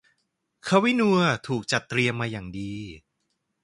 [0.67, 2.73] ควินัวถูกจัดเตรียมมาอย่างดี